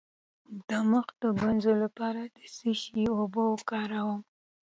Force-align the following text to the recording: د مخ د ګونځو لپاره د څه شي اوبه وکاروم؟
د 0.67 0.71
مخ 0.91 1.07
د 1.21 1.23
ګونځو 1.39 1.71
لپاره 1.83 2.21
د 2.35 2.39
څه 2.55 2.69
شي 2.81 3.03
اوبه 3.17 3.43
وکاروم؟ 3.49 4.21